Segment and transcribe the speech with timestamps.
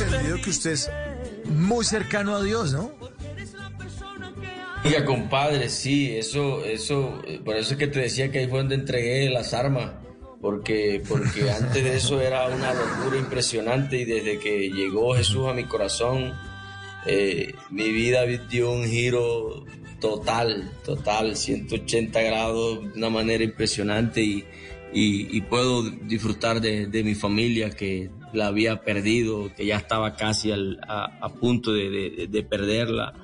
[0.00, 0.90] entendido que usted es
[1.46, 2.92] muy cercano a Dios, ¿no?
[4.84, 8.74] Oiga, compadre, sí, eso, eso, por eso es que te decía que ahí fue donde
[8.74, 9.92] entregué las armas,
[10.40, 15.52] porque, porque antes de eso era una locura impresionante y desde que llegó Jesús a
[15.52, 16.32] mi corazón,
[17.06, 19.64] eh, mi vida dio un giro
[20.00, 24.44] total, total, 180 grados, de una manera impresionante y,
[24.92, 30.52] y, puedo disfrutar de, de, mi familia que la había perdido, que ya estaba casi
[30.52, 33.14] al, a, a, punto de, de, de, perderla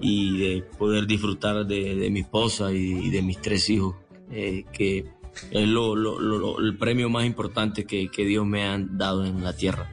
[0.00, 3.96] y de poder disfrutar de, mi esposa y, de mis tres hijos,
[4.30, 5.06] eh, que
[5.50, 9.42] es lo, lo, lo, el premio más importante que, que Dios me ha dado en
[9.42, 9.90] la tierra.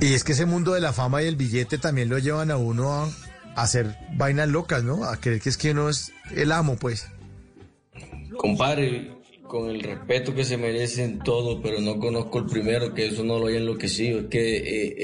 [0.00, 2.56] Y es que ese mundo de la fama y el billete también lo llevan a
[2.56, 3.08] uno a,
[3.56, 5.04] hacer vainas locas, ¿no?
[5.04, 7.08] A creer que es que uno es el amo, pues.
[8.36, 9.17] Compadre,
[9.48, 13.38] con el respeto que se merecen todos, pero no conozco el primero, que eso no
[13.38, 14.20] lo he enloquecido.
[14.20, 14.94] Es que eh,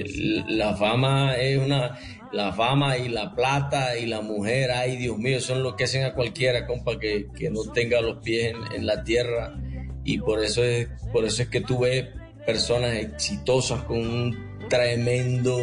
[0.00, 1.98] eh, la fama es una.
[2.32, 5.38] La fama y la plata y la mujer, ay Dios mío,
[5.76, 9.60] que hacen a cualquiera, compa, que, que no tenga los pies en, en, la tierra.
[10.04, 12.06] Y por eso es, por eso es que tú ves
[12.46, 15.58] personas exitosas con un tremendo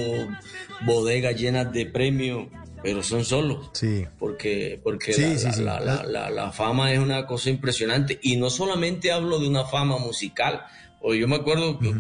[0.85, 2.47] bodega llenas de premios,
[2.87, 3.69] pero son solos.
[3.73, 4.05] Sí.
[4.17, 5.11] Porque, porque
[5.59, 8.17] la, La, la, fama es una cosa impresionante.
[8.21, 10.63] Y no solamente hablo de una fama musical.
[11.01, 11.93] O yo me acuerdo que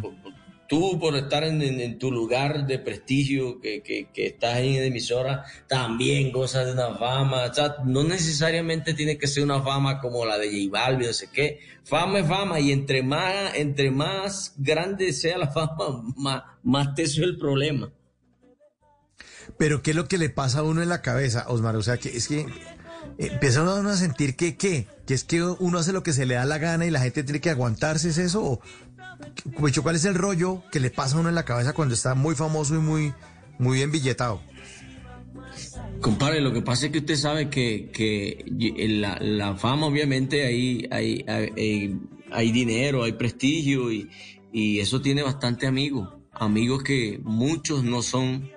[0.69, 6.31] tú por estar en, tu lugar de prestigio, que, que, que, estás en emisora, también
[6.31, 7.47] gozas de una fama.
[7.51, 11.13] O sea, no necesariamente tiene que ser una fama como la de J Balvin, no
[11.13, 11.59] sé qué.
[11.83, 17.23] Fama es fama y entre más, entre más grande sea la fama, más, más teso
[17.23, 17.91] es el problema.
[19.57, 21.75] Pero ¿qué es lo que le pasa a uno en la cabeza, Osmar?
[21.75, 22.45] O sea, que es que
[23.17, 26.35] empieza uno a sentir que qué, que es que uno hace lo que se le
[26.35, 28.43] da la gana y la gente tiene que aguantarse, ¿es eso?
[28.43, 28.61] ¿O,
[29.81, 32.35] ¿Cuál es el rollo que le pasa a uno en la cabeza cuando está muy
[32.35, 33.13] famoso y muy,
[33.57, 34.41] muy billetado?
[36.01, 38.45] Compadre, lo que pasa es que usted sabe que, que
[38.89, 41.99] la, la, fama, obviamente, hay, hay, hay,
[42.31, 44.09] hay, dinero, hay prestigio y,
[44.51, 46.09] y eso tiene bastante amigos.
[46.33, 48.51] Amigos que muchos no son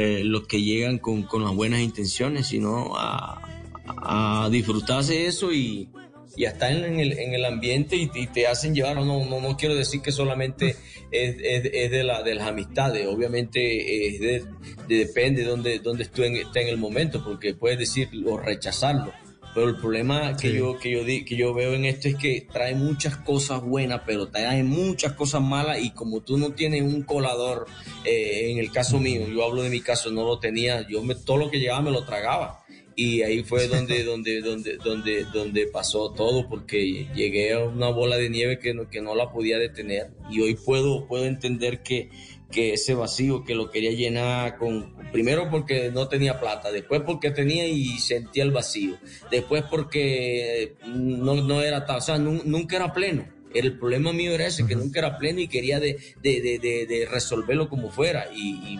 [0.00, 3.42] eh, los que llegan con, con, las buenas intenciones, sino a,
[3.84, 5.88] a disfrutarse eso y,
[6.36, 8.94] y a estar en el, en el ambiente y, te hacen llevar.
[8.94, 10.76] No, no, no quiero decir que solamente
[11.10, 14.44] es, es, de, la, de las amistades, obviamente es de,
[14.86, 19.12] depende de dónde, dónde esté en el momento, porque puedes decirlo o rechazarlo.
[19.54, 22.74] Pero el problema que, yo, que, yo, que yo veo en esto es que trae
[22.74, 27.66] muchas cosas buenas, pero trae muchas cosas malas y como tú no tienes un colador,
[28.04, 31.14] eh, en el caso mío, yo hablo de mi caso, no lo tenía, yo me,
[31.14, 32.64] todo lo que llegaba me lo tragaba.
[32.94, 38.16] Y ahí fue donde, donde, donde, donde, donde pasó todo, porque llegué a una bola
[38.16, 40.10] de nieve que no, que no la podía detener.
[40.30, 42.10] Y hoy puedo, puedo entender que,
[42.50, 47.30] que ese vacío que lo quería llenar con, primero porque no tenía plata, después porque
[47.30, 48.96] tenía y sentía el vacío,
[49.30, 53.38] después porque no, no era tal, o sea, nunca era pleno.
[53.54, 57.08] El problema mío era ese, que nunca era pleno y quería de, de, de, de
[57.10, 58.26] resolverlo como fuera.
[58.34, 58.78] Y,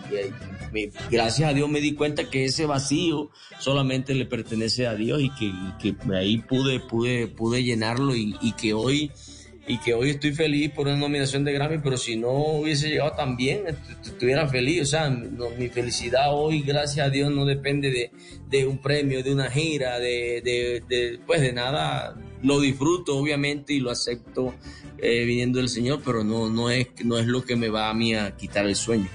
[1.09, 5.31] gracias a Dios me di cuenta que ese vacío solamente le pertenece a Dios y
[5.31, 9.11] que, que ahí pude, pude, pude llenarlo y, y que hoy
[9.69, 13.11] y que hoy estoy feliz por una nominación de Grammy, pero si no hubiese llegado
[13.11, 13.61] tan bien,
[14.03, 14.81] estuviera feliz.
[14.81, 18.11] O sea, mi felicidad hoy, gracias a Dios, no depende de,
[18.49, 22.19] de un premio, de una gira, de, de, de, pues de nada.
[22.41, 24.55] Lo disfruto, obviamente, y lo acepto
[24.97, 27.93] eh, viniendo del Señor, pero no, no, es, no es lo que me va a
[27.93, 29.07] mí a quitar el sueño.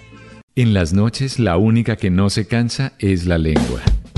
[0.54, 3.82] En las noches, la única que no se cansa es la lengua.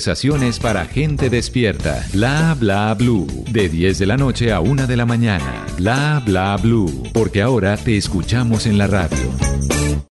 [0.00, 2.02] Conversaciones para gente despierta.
[2.10, 3.26] Bla bla blue.
[3.50, 5.66] De 10 de la noche a 1 de la mañana.
[5.76, 7.02] Bla bla blue.
[7.12, 9.59] Porque ahora te escuchamos en la radio.